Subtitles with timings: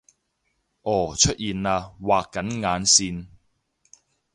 [0.81, 3.27] 噢出現喇畫緊眼線！